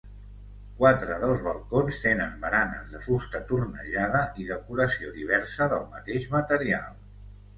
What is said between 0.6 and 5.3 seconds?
Quatre dels balcons tenen baranes de fusta tornejada i decoració